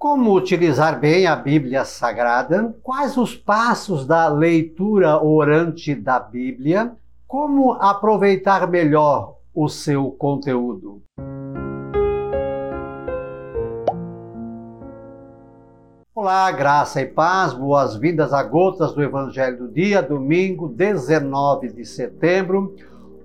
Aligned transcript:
Como 0.00 0.34
utilizar 0.34 0.98
bem 0.98 1.26
a 1.26 1.36
Bíblia 1.36 1.84
Sagrada? 1.84 2.74
Quais 2.82 3.18
os 3.18 3.36
passos 3.36 4.06
da 4.06 4.28
leitura 4.28 5.22
orante 5.22 5.94
da 5.94 6.18
Bíblia? 6.18 6.96
Como 7.28 7.74
aproveitar 7.74 8.66
melhor 8.66 9.36
o 9.54 9.68
seu 9.68 10.10
conteúdo? 10.12 11.02
Olá, 16.14 16.50
graça 16.50 17.02
e 17.02 17.06
paz, 17.06 17.52
boas-vindas 17.52 18.32
a 18.32 18.42
Gotas 18.42 18.94
do 18.94 19.02
Evangelho 19.02 19.58
do 19.58 19.68
Dia, 19.68 20.00
domingo 20.00 20.66
19 20.66 21.74
de 21.74 21.84
setembro. 21.84 22.74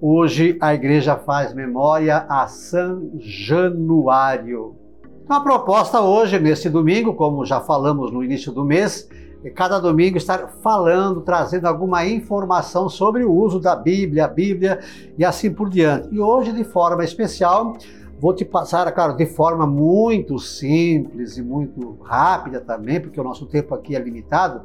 Hoje 0.01 0.57
a 0.59 0.73
igreja 0.73 1.15
faz 1.15 1.53
memória 1.53 2.25
a 2.27 2.47
São 2.47 3.11
Januário. 3.17 4.84
Então, 5.25 5.37
a 5.37 5.41
proposta 5.41 5.99
hoje, 6.01 6.37
nesse 6.37 6.69
domingo, 6.69 7.15
como 7.15 7.43
já 7.43 7.59
falamos 7.59 8.11
no 8.11 8.23
início 8.23 8.51
do 8.51 8.63
mês, 8.63 9.09
é 9.43 9.49
cada 9.49 9.79
domingo 9.79 10.17
estar 10.17 10.49
falando, 10.61 11.19
trazendo 11.21 11.65
alguma 11.65 12.05
informação 12.05 12.87
sobre 12.87 13.23
o 13.23 13.33
uso 13.33 13.59
da 13.59 13.75
Bíblia, 13.75 14.25
a 14.25 14.27
Bíblia 14.27 14.81
e 15.17 15.25
assim 15.25 15.51
por 15.51 15.67
diante. 15.67 16.09
E 16.13 16.19
hoje, 16.19 16.51
de 16.51 16.63
forma 16.63 17.03
especial, 17.03 17.75
vou 18.19 18.35
te 18.35 18.45
passar, 18.45 18.91
claro, 18.91 19.17
de 19.17 19.25
forma 19.25 19.65
muito 19.65 20.37
simples 20.37 21.39
e 21.39 21.41
muito 21.41 21.97
rápida 22.03 22.61
também, 22.61 23.01
porque 23.01 23.19
o 23.19 23.23
nosso 23.23 23.47
tempo 23.47 23.73
aqui 23.73 23.95
é 23.95 23.99
limitado, 23.99 24.61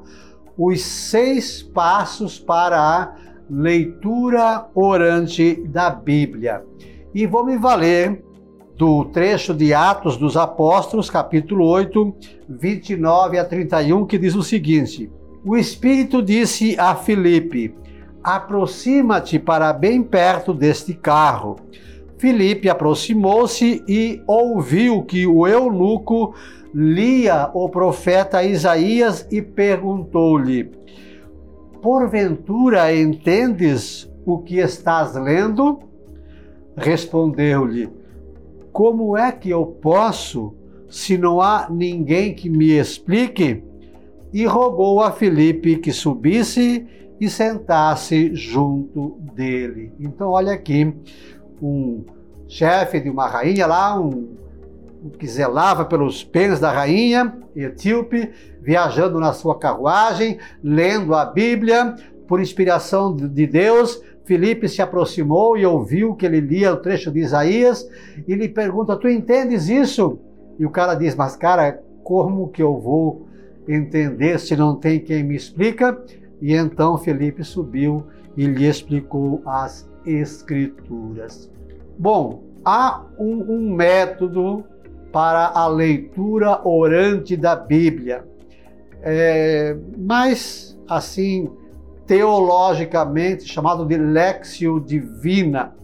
os 0.58 0.82
seis 0.82 1.62
passos 1.62 2.38
para 2.38 2.78
a 2.78 3.14
leitura 3.48 4.66
orante 4.74 5.54
da 5.68 5.88
Bíblia. 5.88 6.62
E 7.14 7.26
vou 7.26 7.46
me 7.46 7.56
valer 7.56 8.22
do 8.80 9.04
trecho 9.04 9.52
de 9.52 9.74
Atos 9.74 10.16
dos 10.16 10.38
Apóstolos, 10.38 11.10
capítulo 11.10 11.66
8, 11.66 12.14
29 12.48 13.38
a 13.38 13.44
31, 13.44 14.06
que 14.06 14.16
diz 14.16 14.34
o 14.34 14.42
seguinte: 14.42 15.12
O 15.44 15.54
Espírito 15.54 16.22
disse 16.22 16.80
a 16.80 16.94
Filipe: 16.94 17.74
Aproxima-te 18.24 19.38
para 19.38 19.70
bem 19.74 20.02
perto 20.02 20.54
deste 20.54 20.94
carro. 20.94 21.56
Filipe 22.16 22.70
aproximou-se 22.70 23.84
e 23.86 24.22
ouviu 24.26 25.02
que 25.02 25.26
o 25.26 25.46
eunuco 25.46 26.34
lia 26.72 27.50
o 27.52 27.68
profeta 27.68 28.42
Isaías 28.42 29.28
e 29.30 29.42
perguntou-lhe: 29.42 30.70
Porventura 31.82 32.96
entendes 32.96 34.10
o 34.24 34.38
que 34.38 34.56
estás 34.56 35.14
lendo? 35.16 35.80
Respondeu-lhe: 36.78 37.99
como 38.72 39.16
é 39.16 39.32
que 39.32 39.50
eu 39.50 39.66
posso, 39.66 40.54
se 40.88 41.16
não 41.18 41.40
há 41.40 41.68
ninguém 41.70 42.34
que 42.34 42.48
me 42.48 42.70
explique? 42.70 43.62
E 44.32 44.46
rogou 44.46 45.00
a 45.00 45.10
Filipe 45.10 45.76
que 45.76 45.92
subisse 45.92 46.86
e 47.20 47.28
sentasse 47.28 48.34
junto 48.34 49.18
dele. 49.34 49.92
Então, 50.00 50.30
olha 50.30 50.52
aqui, 50.52 50.94
um 51.60 52.04
chefe 52.48 53.00
de 53.00 53.10
uma 53.10 53.26
rainha 53.26 53.66
lá, 53.66 54.00
um, 54.00 54.36
um 55.04 55.10
que 55.10 55.26
zelava 55.26 55.84
pelos 55.84 56.22
bens 56.22 56.58
da 56.58 56.70
rainha 56.70 57.36
etíope, 57.54 58.30
viajando 58.62 59.18
na 59.18 59.32
sua 59.32 59.58
carruagem, 59.58 60.38
lendo 60.62 61.14
a 61.14 61.24
Bíblia, 61.24 61.94
por 62.26 62.40
inspiração 62.40 63.14
de 63.14 63.46
Deus, 63.46 64.00
Filipe 64.30 64.68
se 64.68 64.80
aproximou 64.80 65.58
e 65.58 65.66
ouviu 65.66 66.14
que 66.14 66.24
ele 66.24 66.38
lia 66.38 66.72
o 66.72 66.76
trecho 66.76 67.10
de 67.10 67.18
Isaías 67.18 67.84
e 68.28 68.32
lhe 68.36 68.48
pergunta: 68.48 68.96
Tu 68.96 69.08
entendes 69.08 69.68
isso? 69.68 70.20
E 70.56 70.64
o 70.64 70.70
cara 70.70 70.94
diz: 70.94 71.16
Mas, 71.16 71.34
cara, 71.34 71.82
como 72.04 72.46
que 72.46 72.62
eu 72.62 72.78
vou 72.78 73.26
entender 73.66 74.38
se 74.38 74.54
não 74.54 74.76
tem 74.76 75.00
quem 75.00 75.24
me 75.24 75.34
explica? 75.34 76.00
E 76.40 76.54
então 76.54 76.96
Felipe 76.96 77.42
subiu 77.42 78.04
e 78.36 78.46
lhe 78.46 78.68
explicou 78.68 79.42
as 79.44 79.90
Escrituras. 80.06 81.50
Bom, 81.98 82.44
há 82.64 83.04
um, 83.18 83.52
um 83.52 83.74
método 83.74 84.64
para 85.10 85.48
a 85.48 85.66
leitura 85.66 86.64
orante 86.64 87.36
da 87.36 87.56
Bíblia, 87.56 88.24
é, 89.02 89.76
mas 89.98 90.78
assim 90.88 91.50
teologicamente 92.10 93.46
chamado 93.46 93.86
de 93.86 93.96
Lexio 93.96 94.80
Divina. 94.80 95.76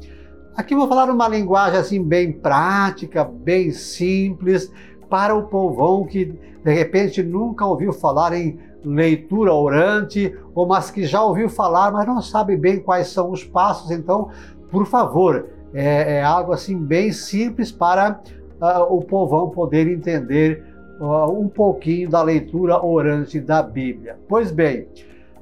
Aqui 0.57 0.75
vou 0.75 0.89
falar 0.89 1.09
uma 1.09 1.29
linguagem 1.29 1.79
assim 1.79 2.03
bem 2.03 2.33
prática, 2.33 3.23
bem 3.23 3.71
simples, 3.71 4.69
para 5.09 5.37
o 5.37 5.45
povão 5.45 6.05
que 6.05 6.25
de 6.25 6.73
repente 6.73 7.23
nunca 7.23 7.65
ouviu 7.65 7.93
falar 7.93 8.33
em 8.33 8.59
leitura 8.85 9.55
orante, 9.55 10.37
ou 10.53 10.67
mas 10.67 10.91
que 10.91 11.07
já 11.07 11.23
ouviu 11.23 11.49
falar, 11.49 11.93
mas 11.93 12.05
não 12.09 12.21
sabe 12.21 12.57
bem 12.57 12.81
quais 12.81 13.07
são 13.07 13.31
os 13.31 13.45
passos. 13.45 13.93
Então, 13.93 14.29
por 14.69 14.85
favor, 14.85 15.47
é, 15.73 16.15
é 16.15 16.23
algo 16.25 16.53
assim 16.53 16.77
bem 16.77 17.13
simples 17.13 17.71
para 17.71 18.21
uh, 18.61 18.93
o 18.93 19.01
povão 19.01 19.51
poder 19.51 19.87
entender 19.87 20.65
uh, 20.99 21.31
um 21.31 21.47
pouquinho 21.47 22.11
da 22.11 22.21
leitura 22.21 22.85
orante 22.85 23.39
da 23.39 23.63
Bíblia. 23.63 24.19
Pois 24.29 24.51
bem, 24.51 24.89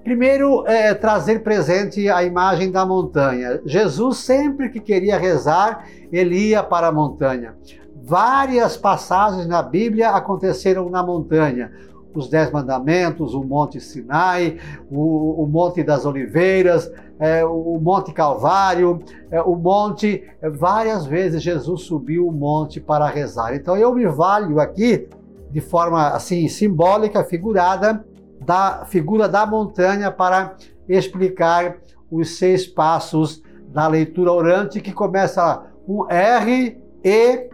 Primeiro, 0.05 0.67
é, 0.67 0.93
trazer 0.93 1.43
presente 1.43 2.11
a 2.11 2.23
imagem 2.23 2.71
da 2.71 2.85
montanha. 2.85 3.59
Jesus, 3.65 4.19
sempre 4.19 4.69
que 4.69 4.79
queria 4.79 5.17
rezar, 5.17 5.87
ele 6.13 6.51
ia 6.51 6.63
para 6.63 6.89
a 6.89 6.93
montanha. 6.93 7.55
Várias 8.03 8.77
passagens 8.77 9.47
na 9.47 9.63
Bíblia 9.63 10.11
aconteceram 10.11 10.91
na 10.91 11.03
montanha. 11.03 11.73
Os 12.15 12.29
Dez 12.29 12.51
Mandamentos, 12.53 13.33
o 13.33 13.43
Monte 13.43 13.81
Sinai, 13.81 14.59
o, 14.91 15.43
o 15.43 15.47
Monte 15.47 15.83
das 15.83 16.05
Oliveiras, 16.05 16.93
é, 17.19 17.43
o 17.43 17.81
Monte 17.81 18.13
Calvário, 18.13 19.03
é, 19.31 19.41
o 19.41 19.57
Monte. 19.57 20.23
É, 20.43 20.51
várias 20.51 21.07
vezes 21.07 21.43
Jesus 21.43 21.81
subiu 21.81 22.29
o 22.29 22.33
monte 22.33 22.79
para 22.79 23.09
rezar. 23.09 23.55
Então 23.57 23.75
eu 23.75 23.95
me 23.95 24.07
valho 24.07 24.61
aqui 24.61 25.09
de 25.51 25.63
forma 25.63 26.09
assim 26.09 26.47
simbólica, 26.47 27.25
figurada, 27.25 28.05
da 28.45 28.85
figura 28.87 29.29
da 29.29 29.47
montanha 29.47 30.11
para 30.11 30.57
explicar 30.89 31.79
os 32.11 32.37
seis 32.39 32.67
passos 32.67 33.43
da 33.69 33.89
leitura 33.89 34.31
orante 34.33 34.81
que 34.81 34.93
começa 34.93 35.65
com 35.87 36.07
R, 36.11 36.79
E, 37.03 37.51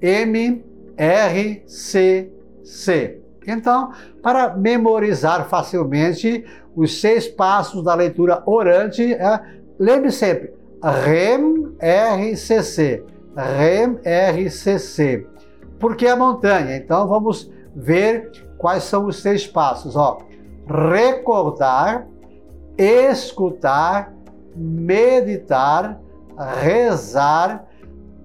M, 0.00 0.64
R, 0.96 1.62
C, 1.66 2.32
C. 2.62 3.20
Então, 3.46 3.92
para 4.22 4.54
memorizar 4.56 5.48
facilmente 5.48 6.44
os 6.76 7.00
seis 7.00 7.26
passos 7.26 7.82
da 7.82 7.94
leitura 7.94 8.42
orante, 8.46 9.12
é, 9.14 9.40
lembre 9.78 10.12
sempre 10.12 10.52
REM, 10.82 11.74
R, 11.80 12.36
C, 12.36 12.62
C. 12.62 13.04
REM, 13.36 13.98
R, 14.04 14.50
C, 14.50 14.78
C. 14.78 15.26
Porque 15.78 16.06
a 16.06 16.16
montanha? 16.16 16.76
Então, 16.76 17.08
vamos 17.08 17.50
ver 17.74 18.30
quais 18.58 18.82
são 18.84 19.06
os 19.06 19.22
seis 19.22 19.46
passos. 19.46 19.96
Ó, 19.96 20.18
recordar, 20.66 22.06
escutar, 22.76 24.12
meditar, 24.54 25.98
rezar, 26.60 27.64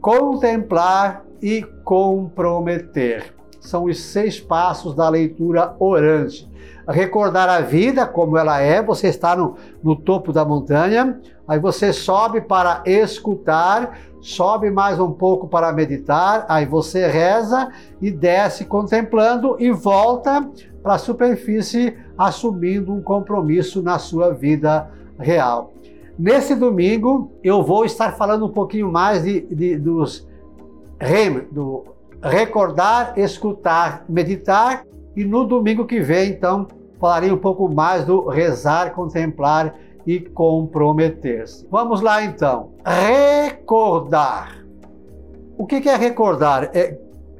contemplar 0.01 1.23
e 1.41 1.63
comprometer. 1.83 3.33
São 3.61 3.85
os 3.85 3.99
seis 3.99 4.39
passos 4.39 4.93
da 4.93 5.07
leitura 5.07 5.75
orante. 5.79 6.51
Recordar 6.88 7.47
a 7.47 7.61
vida 7.61 8.05
como 8.05 8.38
ela 8.38 8.59
é, 8.59 8.81
você 8.81 9.07
está 9.07 9.35
no, 9.35 9.55
no 9.81 9.95
topo 9.95 10.33
da 10.33 10.43
montanha, 10.43 11.17
aí 11.47 11.57
você 11.57 11.93
sobe 11.93 12.41
para 12.41 12.83
escutar, 12.85 13.97
sobe 14.23 14.72
mais 14.72 15.01
um 15.01 15.11
pouco 15.11 15.50
para 15.50 15.73
meditar, 15.73 16.45
aí 16.47 16.66
você 16.66 17.06
reza 17.07 17.69
e 18.01 18.09
desce 18.09 18.63
contemplando 18.63 19.57
e 19.59 19.69
volta 19.69 20.49
para 20.81 20.93
a 20.93 20.97
superfície 20.97 21.97
assumindo 22.17 22.93
um 22.93 23.02
compromisso 23.02 23.81
na 23.81 23.99
sua 23.99 24.34
vida 24.34 24.90
real. 25.20 25.73
Nesse 26.17 26.55
domingo 26.55 27.34
eu 27.43 27.61
vou 27.61 27.84
estar 27.84 28.14
falando 28.14 28.46
um 28.46 28.49
pouquinho 28.49 28.90
mais 28.90 29.23
de, 29.23 29.41
de 29.41 29.78
dos 29.78 30.25
REM, 30.97 31.41
do 31.52 31.84
recordar, 32.22 33.20
escutar, 33.20 34.05
meditar, 34.08 34.85
e 35.17 35.25
no 35.25 35.43
domingo 35.43 35.85
que 35.85 35.99
vem, 35.99 36.29
então, 36.29 36.66
falarei 36.97 37.29
um 37.29 37.37
pouco 37.37 37.67
mais 37.67 38.05
do 38.05 38.29
rezar, 38.29 38.93
contemplar 38.93 39.75
e 40.05 40.20
comprometer-se. 40.20 41.67
Vamos 41.70 42.02
lá 42.02 42.23
então. 42.23 42.72
Recordar. 42.85 44.64
O 45.58 45.66
que 45.66 45.88
é 45.88 45.96
recordar? 45.96 46.72
É 46.73 46.97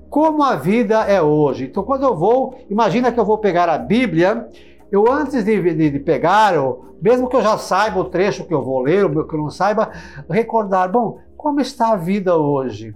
como 0.10 0.44
a 0.44 0.56
vida 0.56 1.02
é 1.06 1.22
hoje. 1.22 1.66
Então, 1.66 1.84
quando 1.84 2.04
eu 2.04 2.16
vou, 2.16 2.56
imagina 2.70 3.12
que 3.12 3.20
eu 3.20 3.26
vou 3.26 3.40
pegar 3.40 3.68
a 3.68 3.80
Bíblia, 3.80 4.48
eu 4.92 5.12
antes 5.12 5.44
de, 5.44 5.74
de, 5.74 5.90
de 5.90 6.00
pegar, 6.00 6.56
ou, 6.56 6.86
mesmo 7.02 7.28
que 7.28 7.36
eu 7.36 7.42
já 7.42 7.58
saiba 7.58 8.00
o 8.00 8.06
trecho 8.06 8.46
que 8.46 8.54
eu 8.54 8.62
vou 8.62 8.82
ler, 8.82 9.06
ou 9.06 9.28
que 9.28 9.34
eu 9.34 9.40
não 9.40 9.50
saiba, 9.50 9.90
recordar, 10.30 10.92
bom, 10.92 11.18
como 11.36 11.60
está 11.60 11.94
a 11.94 11.96
vida 11.96 12.38
hoje? 12.38 12.96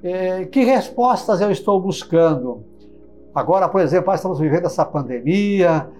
É, 0.00 0.44
que 0.44 0.62
respostas 0.62 1.40
eu 1.40 1.50
estou 1.50 1.80
buscando? 1.80 2.64
Agora, 3.34 3.68
por 3.68 3.80
exemplo, 3.80 4.06
nós 4.06 4.20
estamos 4.20 4.38
vivendo 4.38 4.66
essa 4.66 4.84
pandemia, 4.84 5.90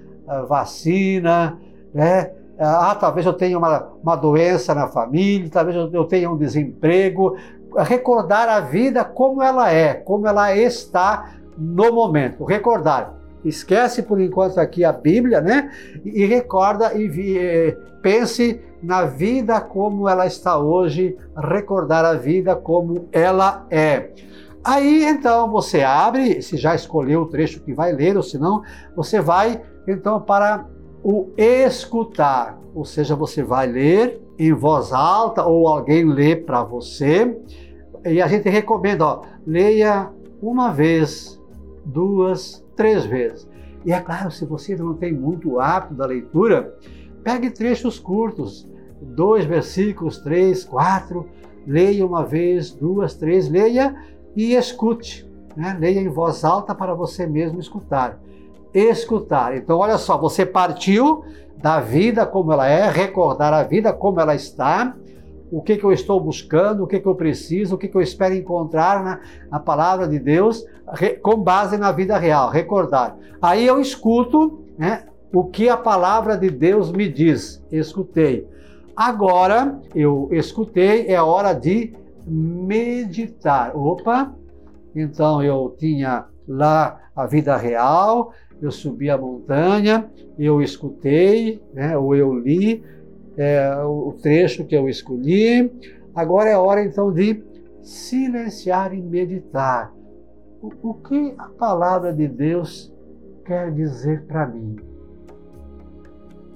vacina, 0.46 1.58
né? 1.92 2.32
Ah, 2.58 2.96
talvez 2.98 3.24
eu 3.24 3.32
tenha 3.32 3.56
uma, 3.56 3.88
uma 4.02 4.16
doença 4.16 4.74
na 4.74 4.88
família, 4.88 5.48
talvez 5.50 5.76
eu 5.92 6.04
tenha 6.04 6.30
um 6.30 6.36
desemprego. 6.36 7.36
Recordar 7.76 8.48
a 8.48 8.60
vida 8.60 9.04
como 9.04 9.42
ela 9.42 9.70
é, 9.70 9.94
como 9.94 10.26
ela 10.26 10.54
está 10.56 11.34
no 11.56 11.92
momento. 11.92 12.44
Recordar. 12.44 13.14
Esquece 13.44 14.02
por 14.02 14.20
enquanto 14.20 14.58
aqui 14.58 14.84
a 14.84 14.92
Bíblia, 14.92 15.40
né? 15.40 15.70
E 16.04 16.24
recorda 16.24 16.94
e 16.94 17.08
vi, 17.08 17.38
pense 18.02 18.60
na 18.82 19.04
vida 19.04 19.60
como 19.60 20.08
ela 20.08 20.26
está 20.26 20.58
hoje, 20.58 21.16
recordar 21.36 22.04
a 22.04 22.14
vida 22.14 22.56
como 22.56 23.08
ela 23.12 23.66
é. 23.70 24.10
Aí 24.64 25.04
então 25.04 25.50
você 25.50 25.82
abre, 25.82 26.42
se 26.42 26.56
já 26.56 26.74
escolheu 26.74 27.22
o 27.22 27.26
trecho 27.26 27.60
que 27.60 27.72
vai 27.72 27.92
ler, 27.92 28.16
ou 28.16 28.22
se 28.22 28.38
não, 28.38 28.62
você 28.94 29.20
vai 29.20 29.62
então 29.86 30.20
para 30.20 30.66
o 31.10 31.30
escutar, 31.38 32.60
ou 32.74 32.84
seja, 32.84 33.16
você 33.16 33.42
vai 33.42 33.66
ler 33.66 34.20
em 34.38 34.52
voz 34.52 34.92
alta 34.92 35.42
ou 35.42 35.66
alguém 35.66 36.04
lê 36.04 36.36
para 36.36 36.62
você. 36.62 37.34
E 38.04 38.20
a 38.20 38.26
gente 38.26 38.46
recomenda, 38.50 39.06
ó, 39.06 39.22
leia 39.46 40.10
uma 40.42 40.70
vez, 40.70 41.42
duas, 41.82 42.62
três 42.76 43.06
vezes. 43.06 43.48
E 43.86 43.90
é 43.90 43.98
claro, 44.00 44.30
se 44.30 44.44
você 44.44 44.76
não 44.76 44.92
tem 44.92 45.10
muito 45.10 45.58
hábito 45.58 45.94
da 45.94 46.04
leitura, 46.04 46.76
pegue 47.24 47.48
trechos 47.48 47.98
curtos, 47.98 48.70
dois 49.00 49.46
versículos, 49.46 50.18
três, 50.18 50.62
quatro, 50.62 51.26
leia 51.66 52.04
uma 52.04 52.22
vez, 52.22 52.70
duas, 52.70 53.14
três, 53.14 53.48
leia 53.48 53.96
e 54.36 54.54
escute. 54.54 55.26
Né? 55.56 55.74
Leia 55.80 56.00
em 56.00 56.08
voz 56.08 56.44
alta 56.44 56.74
para 56.74 56.92
você 56.92 57.26
mesmo 57.26 57.60
escutar. 57.60 58.20
Escutar. 58.72 59.56
Então, 59.56 59.78
olha 59.78 59.98
só, 59.98 60.18
você 60.18 60.44
partiu 60.44 61.24
da 61.56 61.80
vida 61.80 62.24
como 62.26 62.52
ela 62.52 62.68
é, 62.68 62.88
recordar 62.88 63.52
a 63.52 63.62
vida 63.62 63.92
como 63.92 64.20
ela 64.20 64.34
está, 64.34 64.94
o 65.50 65.62
que, 65.62 65.76
que 65.76 65.84
eu 65.84 65.92
estou 65.92 66.20
buscando, 66.20 66.84
o 66.84 66.86
que, 66.86 67.00
que 67.00 67.06
eu 67.06 67.14
preciso, 67.14 67.74
o 67.74 67.78
que, 67.78 67.88
que 67.88 67.96
eu 67.96 68.02
espero 68.02 68.34
encontrar 68.34 69.02
na, 69.02 69.20
na 69.50 69.58
palavra 69.58 70.06
de 70.06 70.18
Deus, 70.18 70.64
re, 70.92 71.10
com 71.14 71.36
base 71.36 71.76
na 71.76 71.90
vida 71.90 72.18
real, 72.18 72.50
recordar. 72.50 73.16
Aí 73.40 73.66
eu 73.66 73.80
escuto 73.80 74.64
né, 74.76 75.04
o 75.32 75.44
que 75.44 75.68
a 75.68 75.76
palavra 75.76 76.36
de 76.36 76.50
Deus 76.50 76.92
me 76.92 77.08
diz. 77.08 77.64
Escutei. 77.72 78.46
Agora 78.94 79.80
eu 79.94 80.28
escutei, 80.32 81.06
é 81.06 81.20
hora 81.20 81.52
de 81.52 81.94
meditar. 82.26 83.74
Opa! 83.74 84.34
Então 84.94 85.42
eu 85.42 85.74
tinha 85.78 86.26
lá 86.48 87.00
a 87.14 87.26
vida 87.26 87.56
real, 87.56 88.32
eu 88.60 88.70
subi 88.70 89.10
a 89.10 89.18
montanha, 89.18 90.10
eu 90.38 90.62
escutei, 90.62 91.62
né, 91.74 91.96
ou 91.96 92.16
eu 92.16 92.34
li 92.34 92.82
é, 93.36 93.70
o 93.84 94.12
trecho 94.20 94.64
que 94.64 94.74
eu 94.74 94.88
escolhi. 94.88 95.70
Agora 96.14 96.48
é 96.48 96.56
hora 96.56 96.82
então 96.82 97.12
de 97.12 97.44
silenciar 97.82 98.92
e 98.94 99.00
meditar. 99.00 99.92
O, 100.60 100.90
o 100.90 100.94
que 100.94 101.34
a 101.38 101.48
palavra 101.48 102.12
de 102.12 102.26
Deus 102.26 102.92
quer 103.44 103.70
dizer 103.72 104.24
para 104.26 104.46
mim? 104.46 104.76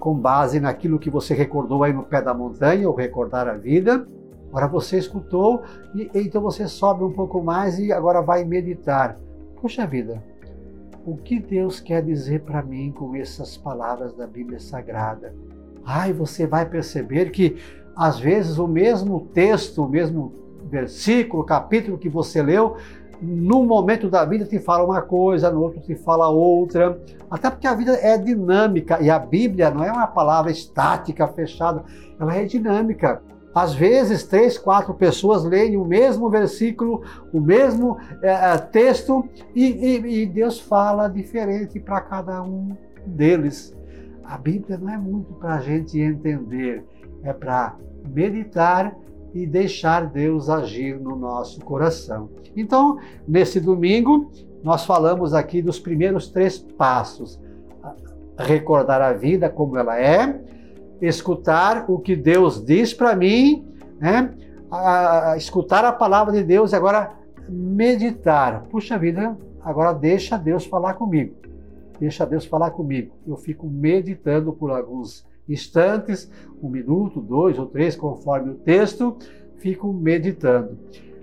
Com 0.00 0.14
base 0.14 0.58
naquilo 0.58 0.98
que 0.98 1.10
você 1.10 1.34
recordou 1.34 1.84
aí 1.84 1.92
no 1.92 2.02
pé 2.02 2.20
da 2.20 2.34
montanha, 2.34 2.88
ou 2.88 2.96
recordar 2.96 3.46
a 3.46 3.54
vida, 3.54 4.04
Agora 4.52 4.68
você 4.68 4.98
escutou 4.98 5.62
e 5.94 6.10
então 6.14 6.42
você 6.42 6.68
sobe 6.68 7.02
um 7.02 7.12
pouco 7.12 7.42
mais 7.42 7.78
e 7.78 7.90
agora 7.90 8.20
vai 8.20 8.44
meditar. 8.44 9.18
Puxa 9.62 9.86
vida, 9.86 10.20
o 11.06 11.16
que 11.16 11.38
Deus 11.38 11.78
quer 11.78 12.02
dizer 12.02 12.40
para 12.40 12.64
mim 12.64 12.90
com 12.90 13.14
essas 13.14 13.56
palavras 13.56 14.12
da 14.12 14.26
Bíblia 14.26 14.58
Sagrada? 14.58 15.32
Ai, 15.84 16.12
você 16.12 16.48
vai 16.48 16.68
perceber 16.68 17.30
que 17.30 17.56
às 17.94 18.18
vezes 18.18 18.58
o 18.58 18.66
mesmo 18.66 19.20
texto, 19.32 19.84
o 19.84 19.88
mesmo 19.88 20.32
versículo, 20.68 21.44
capítulo 21.44 21.96
que 21.96 22.08
você 22.08 22.42
leu, 22.42 22.76
num 23.20 23.64
momento 23.64 24.10
da 24.10 24.24
vida 24.24 24.44
te 24.44 24.58
fala 24.58 24.84
uma 24.84 25.00
coisa, 25.00 25.48
no 25.48 25.62
outro 25.62 25.80
te 25.80 25.94
fala 25.94 26.28
outra. 26.28 27.00
Até 27.30 27.48
porque 27.48 27.68
a 27.68 27.74
vida 27.74 27.92
é 27.92 28.18
dinâmica 28.18 29.00
e 29.00 29.08
a 29.08 29.18
Bíblia 29.20 29.70
não 29.70 29.84
é 29.84 29.92
uma 29.92 30.08
palavra 30.08 30.50
estática, 30.50 31.28
fechada, 31.28 31.84
ela 32.18 32.34
é 32.34 32.44
dinâmica. 32.46 33.22
Às 33.54 33.74
vezes, 33.74 34.24
três, 34.24 34.56
quatro 34.56 34.94
pessoas 34.94 35.44
leem 35.44 35.76
o 35.76 35.84
mesmo 35.84 36.30
versículo, 36.30 37.02
o 37.32 37.40
mesmo 37.40 37.98
é, 38.22 38.56
texto, 38.58 39.28
e, 39.54 39.64
e, 39.64 40.22
e 40.22 40.26
Deus 40.26 40.58
fala 40.58 41.08
diferente 41.08 41.78
para 41.78 42.00
cada 42.00 42.42
um 42.42 42.76
deles. 43.06 43.76
A 44.24 44.38
Bíblia 44.38 44.78
não 44.78 44.88
é 44.88 44.96
muito 44.96 45.34
para 45.34 45.54
a 45.56 45.60
gente 45.60 46.00
entender, 46.00 46.84
é 47.22 47.32
para 47.32 47.76
meditar 48.08 48.96
e 49.34 49.46
deixar 49.46 50.06
Deus 50.06 50.48
agir 50.48 50.98
no 50.98 51.16
nosso 51.16 51.60
coração. 51.60 52.30
Então, 52.56 52.98
nesse 53.26 53.60
domingo, 53.60 54.30
nós 54.62 54.84
falamos 54.84 55.34
aqui 55.34 55.60
dos 55.60 55.78
primeiros 55.78 56.28
três 56.28 56.58
passos: 56.58 57.40
recordar 58.38 59.00
a 59.00 59.12
vida 59.12 59.48
como 59.48 59.76
ela 59.76 59.98
é, 59.98 60.40
escutar 61.02 61.84
o 61.88 61.98
que 61.98 62.14
Deus 62.14 62.64
diz 62.64 62.94
para 62.94 63.16
mim, 63.16 63.66
né? 64.00 64.32
A, 64.70 65.32
a, 65.32 65.36
escutar 65.36 65.84
a 65.84 65.92
palavra 65.92 66.32
de 66.32 66.42
Deus 66.42 66.72
e 66.72 66.76
agora 66.76 67.12
meditar. 67.48 68.62
Puxa 68.70 68.96
vida, 68.96 69.36
agora 69.60 69.92
deixa 69.92 70.38
Deus 70.38 70.64
falar 70.64 70.94
comigo. 70.94 71.34
Deixa 71.98 72.24
Deus 72.24 72.46
falar 72.46 72.70
comigo. 72.70 73.14
Eu 73.26 73.36
fico 73.36 73.66
meditando 73.66 74.52
por 74.52 74.70
alguns 74.70 75.26
instantes, 75.48 76.30
um 76.62 76.68
minuto, 76.68 77.20
dois 77.20 77.58
ou 77.58 77.66
três, 77.66 77.96
conforme 77.96 78.52
o 78.52 78.54
texto, 78.54 79.16
fico 79.58 79.92
meditando. 79.92 80.78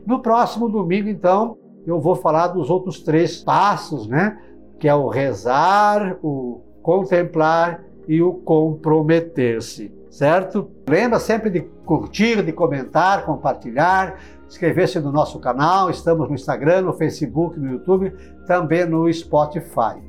No 0.05 0.19
próximo 0.19 0.69
domingo, 0.69 1.09
então, 1.09 1.57
eu 1.87 1.99
vou 1.99 2.15
falar 2.15 2.47
dos 2.47 2.69
outros 2.69 3.01
três 3.01 3.41
passos, 3.41 4.07
né? 4.07 4.39
Que 4.77 4.87
é 4.87 4.93
o 4.93 5.07
rezar, 5.07 6.17
o 6.21 6.61
contemplar 6.81 7.83
e 8.09 8.23
o 8.23 8.33
comprometer-se, 8.33 9.93
certo? 10.09 10.67
Lembra 10.89 11.19
sempre 11.19 11.51
de 11.51 11.61
curtir, 11.85 12.41
de 12.41 12.51
comentar, 12.51 13.23
compartilhar, 13.23 14.19
inscrever-se 14.47 14.99
no 14.99 15.11
nosso 15.11 15.37
canal. 15.37 15.91
Estamos 15.91 16.27
no 16.27 16.33
Instagram, 16.33 16.81
no 16.81 16.93
Facebook, 16.93 17.59
no 17.59 17.73
YouTube, 17.73 18.11
também 18.47 18.83
no 18.83 19.13
Spotify. 19.13 20.01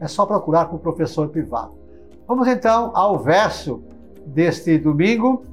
É 0.00 0.08
só 0.08 0.24
procurar 0.24 0.74
o 0.74 0.78
professor 0.78 1.28
privado. 1.28 1.74
Vamos 2.26 2.48
então 2.48 2.92
ao 2.94 3.18
verso 3.18 3.82
deste 4.24 4.78
domingo. 4.78 5.44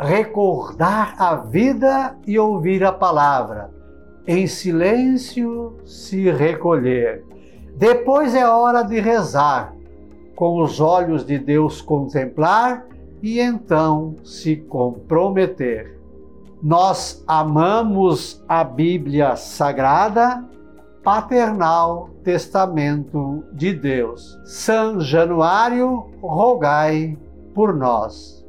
Recordar 0.00 1.14
a 1.18 1.36
vida 1.36 2.16
e 2.26 2.38
ouvir 2.38 2.82
a 2.82 2.90
palavra. 2.90 3.70
Em 4.26 4.46
silêncio 4.46 5.76
se 5.84 6.30
recolher. 6.30 7.22
Depois 7.76 8.34
é 8.34 8.48
hora 8.48 8.82
de 8.82 8.98
rezar 8.98 9.74
com 10.34 10.62
os 10.62 10.80
olhos 10.80 11.24
de 11.24 11.38
Deus 11.38 11.80
contemplar 11.80 12.86
e 13.22 13.40
então 13.40 14.16
se 14.22 14.56
comprometer. 14.56 15.98
Nós 16.62 17.22
amamos 17.26 18.42
a 18.48 18.64
Bíblia 18.64 19.36
Sagrada, 19.36 20.44
paternal 21.02 22.10
testamento 22.22 23.44
de 23.52 23.72
Deus. 23.72 24.38
São 24.44 25.00
Januário, 25.00 26.10
rogai 26.22 27.18
por 27.54 27.74
nós. 27.74 28.44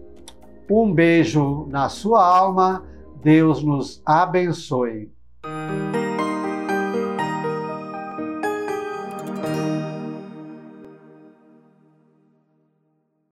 Um 0.69 0.91
beijo 0.91 1.67
na 1.69 1.89
sua 1.89 2.25
alma, 2.25 2.83
Deus 3.21 3.63
nos 3.63 4.01
abençoe. 4.05 5.14